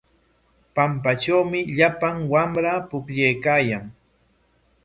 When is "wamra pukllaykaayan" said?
2.31-3.85